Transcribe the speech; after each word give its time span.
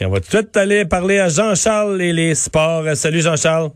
Et 0.00 0.06
on 0.06 0.10
va 0.10 0.20
tout 0.20 0.26
de 0.26 0.36
suite 0.36 0.56
aller 0.56 0.84
parler 0.84 1.18
à 1.18 1.28
Jean-Charles 1.28 2.00
et 2.00 2.12
les 2.12 2.36
sports. 2.36 2.84
Salut 2.94 3.20
Jean-Charles. 3.20 3.70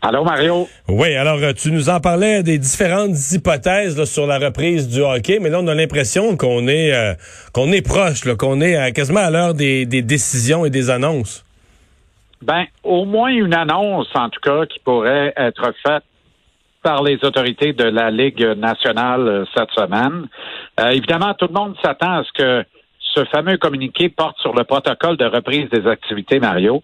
Allô 0.00 0.24
Mario. 0.24 0.68
Oui, 0.88 1.14
alors 1.14 1.38
euh, 1.42 1.52
tu 1.52 1.72
nous 1.72 1.88
en 1.88 2.00
parlais 2.00 2.42
des 2.42 2.58
différentes 2.58 3.14
hypothèses 3.32 4.02
sur 4.04 4.26
la 4.26 4.38
reprise 4.38 4.88
du 4.88 5.00
hockey, 5.00 5.38
mais 5.40 5.48
là 5.48 5.60
on 5.60 5.66
a 5.68 5.74
l'impression 5.74 6.36
qu'on 6.36 6.66
est 6.66 6.92
euh, 6.92 7.14
qu'on 7.52 7.70
est 7.70 7.86
proche, 7.86 8.24
qu'on 8.36 8.60
est 8.60 8.92
quasiment 8.92 9.20
à 9.20 9.30
l'heure 9.30 9.54
des, 9.54 9.86
décisions 9.86 10.64
et 10.64 10.70
des 10.70 10.90
annonces. 10.90 11.44
Ben, 12.42 12.64
au 12.82 13.04
moins 13.04 13.30
une 13.30 13.54
annonce, 13.54 14.08
en 14.14 14.28
tout 14.28 14.40
cas, 14.40 14.66
qui 14.66 14.80
pourrait 14.80 15.32
être 15.36 15.72
faite 15.86 16.02
par 16.82 17.04
les 17.04 17.18
autorités 17.22 17.72
de 17.72 17.84
la 17.84 18.10
Ligue 18.10 18.44
nationale 18.56 19.28
euh, 19.28 19.44
cette 19.56 19.70
semaine. 19.70 20.26
évidemment, 20.92 21.34
tout 21.34 21.46
le 21.46 21.54
monde 21.54 21.76
s'attend 21.80 22.18
à 22.18 22.24
ce 22.24 22.32
que 22.32 22.64
ce 23.14 23.24
fameux 23.26 23.56
communiqué 23.58 24.08
porte 24.08 24.38
sur 24.40 24.54
le 24.54 24.64
protocole 24.64 25.16
de 25.16 25.24
reprise 25.24 25.68
des 25.70 25.86
activités, 25.86 26.40
Mario. 26.40 26.82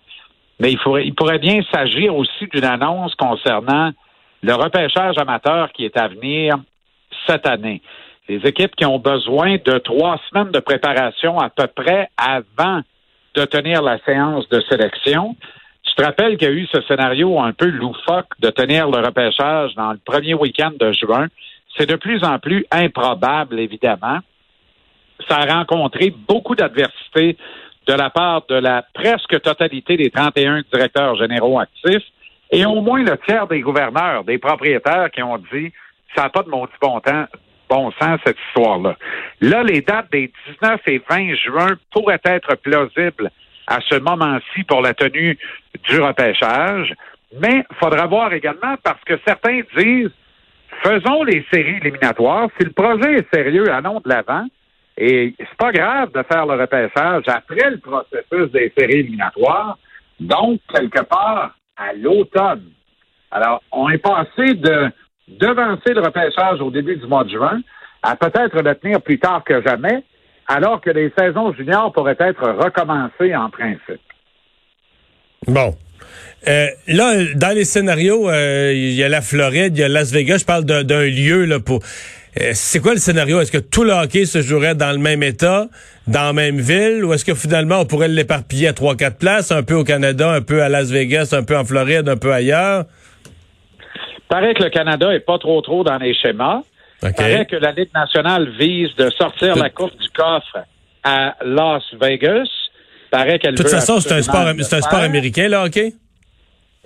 Mais 0.60 0.72
il, 0.72 1.14
pourrait 1.14 1.38
bien 1.38 1.60
s'agir 1.72 2.16
aussi 2.16 2.46
d'une 2.52 2.64
annonce 2.64 3.14
concernant 3.14 3.92
le 4.42 4.54
repêchage 4.54 5.16
amateur 5.16 5.72
qui 5.72 5.84
est 5.84 5.96
à 5.96 6.08
venir 6.08 6.56
cette 7.26 7.46
année. 7.46 7.80
Les 8.28 8.40
équipes 8.44 8.74
qui 8.74 8.84
ont 8.84 8.98
besoin 8.98 9.56
de 9.64 9.78
trois 9.78 10.20
semaines 10.28 10.50
de 10.50 10.58
préparation 10.58 11.38
à 11.38 11.48
peu 11.48 11.66
près 11.68 12.08
avant 12.16 12.80
de 13.34 13.44
tenir 13.44 13.82
la 13.82 13.98
séance 14.00 14.48
de 14.48 14.60
sélection. 14.68 15.36
Je 15.88 15.94
te 15.94 16.02
rappelle 16.02 16.36
qu'il 16.36 16.48
y 16.48 16.50
a 16.50 16.54
eu 16.54 16.66
ce 16.66 16.82
scénario 16.82 17.40
un 17.40 17.52
peu 17.52 17.66
loufoque 17.66 18.32
de 18.40 18.50
tenir 18.50 18.90
le 18.90 18.98
repêchage 18.98 19.74
dans 19.76 19.92
le 19.92 19.98
premier 20.04 20.34
week-end 20.34 20.72
de 20.78 20.92
juin. 20.92 21.28
C'est 21.76 21.88
de 21.88 21.96
plus 21.96 22.22
en 22.24 22.38
plus 22.38 22.66
improbable, 22.72 23.60
évidemment 23.60 24.18
ça 25.28 25.38
a 25.38 25.58
rencontré 25.58 26.10
beaucoup 26.10 26.54
d'adversité 26.54 27.36
de 27.86 27.92
la 27.94 28.10
part 28.10 28.42
de 28.48 28.56
la 28.56 28.84
presque 28.94 29.40
totalité 29.40 29.96
des 29.96 30.10
31 30.10 30.62
directeurs 30.72 31.16
généraux 31.16 31.58
actifs 31.58 32.04
et 32.50 32.64
au 32.66 32.80
moins 32.80 33.02
le 33.02 33.16
tiers 33.26 33.46
des 33.46 33.60
gouverneurs, 33.60 34.24
des 34.24 34.38
propriétaires 34.38 35.10
qui 35.10 35.22
ont 35.22 35.38
dit 35.52 35.72
ça 36.14 36.24
n'a 36.24 36.28
pas 36.30 36.42
de 36.42 36.48
maudit 36.48 36.72
bon 36.80 37.00
temps, 37.00 37.26
bon 37.68 37.90
sens 37.92 38.20
cette 38.24 38.38
histoire-là. 38.48 38.96
Là, 39.40 39.62
les 39.62 39.80
dates 39.80 40.10
des 40.10 40.32
19 40.60 40.80
et 40.86 41.02
20 41.08 41.34
juin 41.34 41.76
pourraient 41.90 42.20
être 42.24 42.54
plausibles 42.56 43.30
à 43.66 43.80
ce 43.86 43.96
moment-ci 43.96 44.64
pour 44.64 44.80
la 44.80 44.94
tenue 44.94 45.38
du 45.88 46.00
repêchage, 46.00 46.94
mais 47.40 47.64
faudra 47.78 48.06
voir 48.06 48.32
également 48.32 48.76
parce 48.82 49.02
que 49.04 49.18
certains 49.26 49.60
disent 49.76 50.10
faisons 50.82 51.22
les 51.24 51.44
séries 51.52 51.78
éliminatoires. 51.82 52.48
Si 52.58 52.64
le 52.64 52.72
projet 52.72 53.14
est 53.14 53.34
sérieux, 53.34 53.70
allons 53.70 54.00
de 54.04 54.08
l'avant. 54.08 54.46
Et 55.00 55.32
c'est 55.38 55.56
pas 55.56 55.70
grave 55.70 56.10
de 56.12 56.22
faire 56.24 56.44
le 56.44 56.60
repêchage 56.60 57.22
après 57.28 57.70
le 57.70 57.78
processus 57.78 58.50
des 58.52 58.72
séries 58.76 59.00
éliminatoires, 59.00 59.78
donc 60.18 60.60
quelque 60.74 61.02
part 61.04 61.54
à 61.76 61.92
l'automne. 61.92 62.64
Alors, 63.30 63.62
on 63.70 63.88
est 63.90 63.98
passé 63.98 64.54
de 64.54 64.90
devancer 65.28 65.94
le 65.94 66.00
repêchage 66.00 66.60
au 66.60 66.70
début 66.70 66.96
du 66.96 67.06
mois 67.06 67.22
de 67.22 67.30
juin 67.30 67.60
à 68.02 68.16
peut-être 68.16 68.60
le 68.60 68.74
tenir 68.74 69.00
plus 69.00 69.20
tard 69.20 69.44
que 69.44 69.62
jamais, 69.62 70.02
alors 70.48 70.80
que 70.80 70.90
les 70.90 71.12
saisons 71.16 71.52
juniors 71.52 71.92
pourraient 71.92 72.16
être 72.18 72.48
recommencées 72.48 73.36
en 73.36 73.50
principe. 73.50 74.00
Bon. 75.46 75.76
Euh, 76.46 76.66
là, 76.86 77.24
dans 77.34 77.54
les 77.54 77.64
scénarios, 77.64 78.28
euh, 78.28 78.72
il 78.74 78.92
y 78.92 79.02
a 79.02 79.08
la 79.08 79.20
Floride, 79.20 79.76
il 79.76 79.80
y 79.80 79.84
a 79.84 79.88
Las 79.88 80.12
Vegas. 80.12 80.38
Je 80.38 80.44
parle 80.44 80.64
d'un 80.64 81.04
lieu 81.04 81.44
là 81.44 81.60
pour. 81.60 81.80
Euh, 82.40 82.50
c'est 82.54 82.80
quoi 82.80 82.92
le 82.92 83.00
scénario? 83.00 83.40
Est-ce 83.40 83.50
que 83.50 83.58
tout 83.58 83.84
le 83.84 83.92
hockey 83.92 84.24
se 84.24 84.42
jouerait 84.42 84.74
dans 84.74 84.92
le 84.92 84.98
même 84.98 85.22
État, 85.22 85.66
dans 86.06 86.26
la 86.26 86.32
même 86.32 86.58
ville, 86.58 87.04
ou 87.04 87.12
est-ce 87.12 87.24
que 87.24 87.34
finalement 87.34 87.80
on 87.80 87.84
pourrait 87.84 88.08
l'éparpiller 88.08 88.68
à 88.68 88.72
trois, 88.72 88.96
quatre 88.96 89.18
places, 89.18 89.50
un 89.50 89.62
peu 89.62 89.74
au 89.74 89.84
Canada, 89.84 90.30
un 90.30 90.40
peu 90.40 90.62
à 90.62 90.68
Las 90.68 90.90
Vegas, 90.90 91.30
un 91.32 91.42
peu 91.42 91.56
en 91.56 91.64
Floride, 91.64 92.08
un 92.08 92.16
peu 92.16 92.32
ailleurs? 92.32 92.84
Paraît 94.28 94.54
que 94.54 94.62
le 94.62 94.70
Canada 94.70 95.12
est 95.12 95.20
pas 95.20 95.38
trop 95.38 95.60
trop 95.62 95.82
dans 95.82 95.98
les 95.98 96.14
schémas. 96.14 96.62
Paraît 97.00 97.46
que 97.46 97.56
la 97.56 97.72
Ligue 97.72 97.90
nationale 97.94 98.50
vise 98.58 98.94
de 98.96 99.10
sortir 99.10 99.56
la 99.56 99.70
coupe 99.70 99.96
du 99.98 100.08
coffre 100.10 100.58
à 101.02 101.34
Las 101.44 101.82
Vegas. 102.00 102.48
Paraît 103.10 103.38
qu'elle 103.38 103.54
De 103.54 103.62
toute 103.62 103.70
façon, 103.70 104.00
c'est 104.00 104.12
un 104.12 104.22
sport, 104.22 104.46
c'est 104.60 104.76
un 104.76 104.82
sport 104.82 105.00
américain, 105.00 105.48
le 105.48 105.56
hockey? 105.56 105.94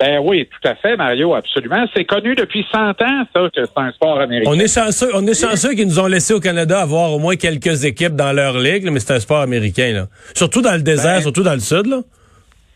Ben 0.03 0.19
oui, 0.19 0.49
tout 0.51 0.67
à 0.67 0.75
fait, 0.75 0.97
Mario, 0.97 1.33
absolument. 1.33 1.85
C'est 1.95 2.03
connu 2.03 2.35
depuis 2.35 2.65
100 2.69 2.89
ans, 2.89 3.23
ça, 3.33 3.49
que 3.55 3.65
c'est 3.65 3.77
un 3.77 3.89
sport 3.93 4.19
américain. 4.19 4.51
On 4.51 4.59
est 4.59 4.67
chanceux, 4.67 5.09
on 5.13 5.25
est 5.25 5.39
chanceux 5.39 5.75
qu'ils 5.75 5.87
nous 5.87 5.97
ont 5.97 6.07
laissé 6.07 6.33
au 6.33 6.41
Canada 6.41 6.81
avoir 6.81 7.13
au 7.13 7.19
moins 7.19 7.37
quelques 7.37 7.85
équipes 7.85 8.13
dans 8.13 8.33
leur 8.33 8.57
ligue, 8.59 8.89
mais 8.91 8.99
c'est 8.99 9.13
un 9.13 9.21
sport 9.21 9.39
américain, 9.39 9.93
là. 9.93 10.07
Surtout 10.35 10.61
dans 10.61 10.73
le 10.73 10.81
désert, 10.81 11.15
ben, 11.15 11.21
surtout 11.21 11.43
dans 11.43 11.53
le 11.53 11.61
sud, 11.61 11.85
là. 11.85 12.01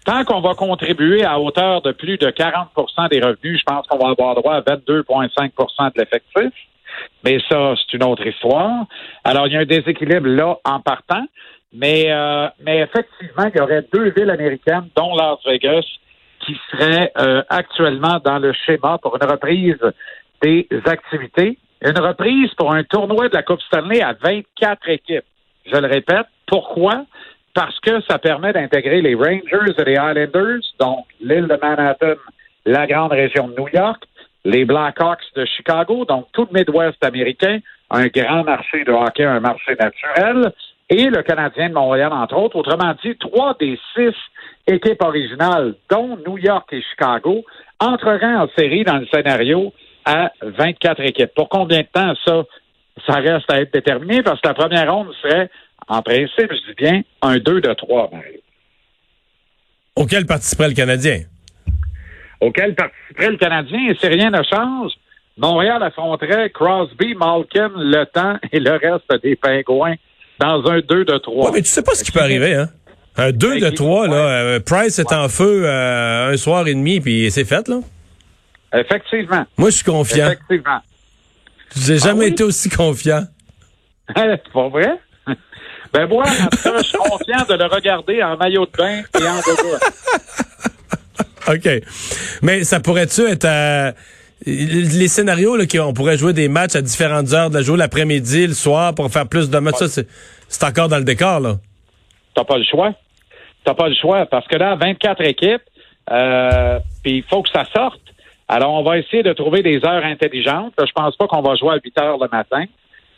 Tant 0.05 0.23
qu'on 0.23 0.39
va 0.39 0.53
contribuer 0.53 1.25
à 1.25 1.37
hauteur 1.37 1.81
de 1.81 1.91
plus 1.91 2.17
de 2.17 2.27
40% 2.27 3.09
des 3.09 3.19
revenus, 3.19 3.59
je 3.59 3.63
pense 3.65 3.85
qu'on 3.87 3.97
va 3.97 4.11
avoir 4.11 4.35
droit 4.35 4.55
à 4.55 4.61
22,5% 4.61 5.93
de 5.95 5.99
l'effectif. 5.99 6.53
Mais 7.25 7.39
ça, 7.49 7.73
c'est 7.75 7.97
une 7.97 8.05
autre 8.05 8.25
histoire. 8.25 8.85
Alors, 9.25 9.47
il 9.47 9.53
y 9.53 9.57
a 9.57 9.59
un 9.59 9.65
déséquilibre 9.65 10.27
là 10.27 10.59
en 10.63 10.79
partant. 10.79 11.25
Mais, 11.73 12.05
euh, 12.07 12.47
mais 12.65 12.79
effectivement, 12.79 13.49
il 13.53 13.57
y 13.57 13.61
aurait 13.61 13.85
deux 13.93 14.11
villes 14.11 14.29
américaines, 14.29 14.87
dont 14.95 15.13
Las 15.13 15.39
Vegas, 15.45 15.83
qui 16.47 16.57
serait 16.71 17.11
euh, 17.19 17.43
actuellement 17.49 18.19
dans 18.23 18.39
le 18.39 18.53
schéma 18.53 18.97
pour 18.99 19.17
une 19.21 19.29
reprise 19.29 19.77
des 20.41 20.67
activités. 20.85 21.57
Une 21.81 21.99
reprise 21.99 22.53
pour 22.55 22.73
un 22.73 22.83
tournoi 22.83 23.27
de 23.27 23.35
la 23.35 23.43
Coupe 23.43 23.61
Stanley 23.61 24.01
à 24.01 24.13
24 24.13 24.89
équipes. 24.89 25.25
Je 25.65 25.77
le 25.77 25.87
répète. 25.87 26.27
Pourquoi? 26.47 27.05
Parce 27.53 27.77
que 27.81 28.01
ça 28.09 28.17
permet 28.17 28.53
d'intégrer 28.53 29.01
les 29.01 29.13
Rangers 29.13 29.73
et 29.77 29.83
les 29.83 29.93
Islanders, 29.93 30.61
donc 30.79 31.05
l'île 31.19 31.47
de 31.47 31.57
Manhattan, 31.61 32.15
la 32.65 32.87
grande 32.87 33.11
région 33.11 33.49
de 33.49 33.59
New 33.59 33.67
York, 33.73 34.03
les 34.45 34.63
Blackhawks 34.63 35.33
de 35.35 35.45
Chicago, 35.45 36.05
donc 36.05 36.27
tout 36.31 36.47
le 36.51 36.59
Midwest 36.59 37.03
américain, 37.03 37.59
un 37.89 38.07
grand 38.07 38.43
marché 38.43 38.83
de 38.85 38.91
hockey, 38.91 39.25
un 39.25 39.41
marché 39.41 39.75
naturel, 39.79 40.53
et 40.89 41.05
le 41.09 41.21
Canadien 41.23 41.69
de 41.69 41.73
Montréal, 41.73 42.13
entre 42.13 42.37
autres. 42.37 42.55
Autrement 42.55 42.93
dit, 43.03 43.15
trois 43.17 43.55
des 43.59 43.79
six 43.95 44.13
équipes 44.65 45.01
originales, 45.01 45.75
dont 45.89 46.17
New 46.25 46.37
York 46.37 46.67
et 46.71 46.81
Chicago, 46.81 47.43
entreraient 47.79 48.35
en 48.35 48.47
série 48.57 48.83
dans 48.83 48.97
le 48.97 49.05
scénario 49.07 49.73
à 50.05 50.31
24 50.41 51.01
équipes. 51.01 51.33
Pour 51.35 51.49
combien 51.49 51.81
de 51.81 51.87
temps 51.91 52.13
ça, 52.25 52.43
ça 53.05 53.19
reste 53.19 53.51
à 53.51 53.61
être 53.61 53.73
déterminé? 53.73 54.23
Parce 54.23 54.39
que 54.39 54.47
la 54.47 54.53
première 54.53 54.93
ronde 54.93 55.13
serait, 55.21 55.49
en 55.87 56.01
principe, 56.01 56.51
je 56.51 56.69
dis 56.69 56.75
bien, 56.77 57.01
un 57.21 57.37
2 57.37 57.61
de 57.61 57.73
3, 57.73 58.09
Mario. 58.11 58.39
Auquel 59.95 60.25
participerait 60.25 60.69
le 60.69 60.75
Canadien? 60.75 61.21
Auquel 62.39 62.75
participerait 62.75 63.31
le 63.31 63.37
Canadien, 63.37 63.89
et 63.89 63.95
si 63.95 64.07
rien 64.07 64.29
ne 64.29 64.43
change, 64.43 64.91
Montréal 65.37 65.83
affronterait 65.83 66.49
Crosby, 66.51 67.13
Malkin, 67.15 67.71
Le 67.75 68.05
Temps 68.05 68.37
et 68.51 68.59
le 68.59 68.71
reste 68.71 69.21
des 69.21 69.35
Pingouins 69.35 69.95
dans 70.39 70.65
un 70.67 70.79
2 70.79 71.05
de 71.05 71.17
3. 71.17 71.51
mais 71.51 71.61
tu 71.61 71.69
sais 71.69 71.81
pas 71.81 71.95
ce 71.95 72.03
qui 72.03 72.11
peut 72.11 72.21
arriver, 72.21 72.55
hein? 72.55 72.69
Un 73.15 73.31
2 73.31 73.59
de 73.59 73.69
3, 73.69 74.07
là, 74.07 74.15
euh, 74.15 74.59
Price 74.59 74.99
est 74.99 75.11
en 75.11 75.27
feu 75.27 75.63
euh, 75.65 76.31
un 76.31 76.37
soir 76.37 76.67
et 76.67 76.73
demi, 76.75 76.99
puis 77.01 77.31
c'est 77.31 77.45
fait, 77.45 77.67
là? 77.67 77.79
Effectivement. 78.73 79.45
Moi, 79.57 79.71
je 79.71 79.75
suis 79.75 79.85
confiant. 79.85 80.27
Effectivement. 80.27 80.79
J'ai 81.75 81.97
jamais 81.97 82.25
ah 82.25 82.29
été 82.29 82.43
aussi 82.43 82.69
confiant. 82.69 83.23
c'est 84.15 84.51
pas 84.53 84.69
vrai? 84.69 84.99
Ben 85.93 86.05
moi, 86.05 86.25
je 86.25 86.83
suis 86.83 86.97
confiant 86.97 87.45
de 87.47 87.53
le 87.53 87.65
regarder 87.65 88.21
en 88.21 88.35
maillot 88.35 88.65
de 88.65 88.71
bain 88.77 89.03
et 89.17 89.23
en 89.25 89.37
debout. 89.37 89.77
OK. 91.47 91.83
Mais 92.41 92.65
ça 92.65 92.81
pourrait-tu 92.81 93.21
être 93.21 93.45
à 93.45 93.93
les 94.45 95.07
scénarios 95.07 95.55
là, 95.55 95.65
qu'on 95.65 95.93
pourrait 95.93 96.17
jouer 96.17 96.33
des 96.33 96.47
matchs 96.47 96.75
à 96.75 96.81
différentes 96.81 97.33
heures 97.33 97.49
de 97.49 97.55
la 97.55 97.61
journée, 97.61 97.83
l'après-midi, 97.83 98.47
le 98.47 98.53
soir, 98.53 98.93
pour 98.93 99.09
faire 99.11 99.27
plus 99.27 99.49
de 99.49 99.57
matchs, 99.59 99.85
ça, 99.85 100.03
c'est 100.47 100.63
encore 100.63 100.87
dans 100.87 100.97
le 100.97 101.03
décor, 101.03 101.39
là. 101.39 101.55
T'as 102.35 102.43
pas 102.43 102.57
le 102.57 102.63
choix. 102.63 102.93
T'as 103.63 103.73
pas 103.73 103.89
le 103.89 103.95
choix. 103.95 104.25
Parce 104.27 104.47
que 104.47 104.55
là, 104.55 104.75
24 104.75 105.21
équipes, 105.23 105.63
euh, 106.11 106.79
puis 107.03 107.17
il 107.17 107.23
faut 107.23 107.41
que 107.41 107.49
ça 107.49 107.65
sorte. 107.75 107.99
Alors, 108.47 108.73
on 108.73 108.83
va 108.83 108.97
essayer 108.97 109.23
de 109.23 109.33
trouver 109.33 109.61
des 109.61 109.83
heures 109.83 110.05
intelligentes. 110.05 110.73
Je 110.79 110.91
pense 110.93 111.15
pas 111.17 111.27
qu'on 111.27 111.41
va 111.41 111.55
jouer 111.55 111.73
à 111.73 111.79
8 111.83 111.99
heures 111.99 112.17
le 112.17 112.29
matin. 112.31 112.65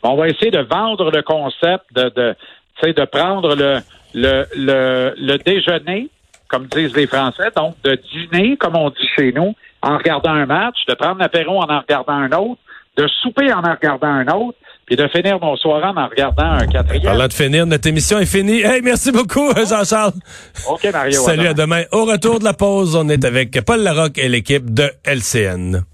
On 0.02 0.16
va 0.16 0.28
essayer 0.28 0.50
de 0.50 0.60
vendre 0.60 1.10
le 1.10 1.22
concept 1.22 1.84
de, 1.94 2.08
de, 2.08 2.92
de 2.92 3.04
prendre 3.04 3.54
le, 3.54 3.78
le, 4.14 4.46
le, 4.56 5.14
le 5.16 5.36
déjeuner, 5.38 6.08
comme 6.50 6.66
disent 6.66 6.94
les 6.94 7.06
Français, 7.06 7.50
donc 7.56 7.76
de 7.84 7.98
dîner, 8.12 8.56
comme 8.56 8.76
on 8.76 8.90
dit 8.90 9.08
chez 9.16 9.32
nous, 9.32 9.54
en 9.82 9.96
regardant 9.96 10.32
un 10.32 10.46
match, 10.46 10.76
de 10.88 10.94
prendre 10.94 11.18
l'apéro 11.18 11.58
en 11.62 11.70
en 11.70 11.80
regardant 11.80 12.14
un 12.14 12.32
autre, 12.32 12.60
de 12.96 13.06
souper 13.22 13.52
en 13.52 13.60
en 13.60 13.72
regardant 13.72 14.08
un 14.08 14.26
autre, 14.28 14.58
puis 14.84 14.96
de 14.96 15.06
finir 15.08 15.38
mon 15.40 15.56
soir 15.56 15.82
en 15.84 15.96
en 15.96 16.08
regardant 16.08 16.50
un 16.50 16.66
quatrième. 16.66 17.04
Parlant 17.04 17.28
de 17.28 17.32
finir, 17.32 17.64
notre 17.64 17.88
émission 17.88 18.18
est 18.18 18.26
finie. 18.26 18.62
Hey, 18.62 18.82
merci 18.82 19.12
beaucoup, 19.12 19.52
Jean-Charles. 19.54 20.14
OK, 20.68 20.88
Mario. 20.92 21.20
Salut, 21.20 21.46
à 21.46 21.54
demain. 21.54 21.84
Au 21.92 22.04
retour 22.04 22.40
de 22.40 22.44
la 22.44 22.52
pause, 22.52 22.96
on 22.96 23.08
est 23.08 23.24
avec 23.24 23.64
Paul 23.64 23.80
Larocque 23.80 24.18
et 24.18 24.28
l'équipe 24.28 24.74
de 24.74 24.90
LCN. 25.04 25.84